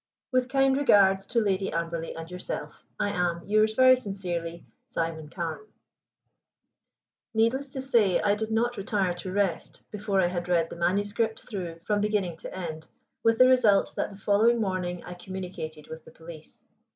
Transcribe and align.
"With 0.31 0.49
kind 0.49 0.75
regards 0.77 1.27
to 1.27 1.39
Lady 1.41 1.71
Amberley 1.71 2.15
and 2.15 2.31
yourself, 2.31 2.83
"I 2.99 3.09
am, 3.09 3.43
yours 3.45 3.75
very 3.75 3.95
sincerely, 3.95 4.65
"SIMON 4.87 5.29
CARNE." 5.29 5.67
Needless 7.35 7.69
to 7.73 7.81
say 7.81 8.19
I 8.19 8.33
did 8.33 8.49
not 8.49 8.77
retire 8.77 9.13
to 9.13 9.31
rest 9.31 9.83
before 9.91 10.19
I 10.19 10.25
had 10.25 10.47
read 10.49 10.71
the 10.71 10.75
manuscript 10.75 11.47
through 11.47 11.81
from 11.85 12.01
beginning 12.01 12.37
to 12.37 12.57
end, 12.57 12.87
with 13.23 13.37
the 13.37 13.47
result 13.47 13.93
that 13.95 14.09
the 14.09 14.19
morning 14.55 14.59
following 14.59 15.03
I 15.03 15.13
communicated 15.13 15.85
with 15.87 16.03
the 16.03 16.09
police. 16.11 16.63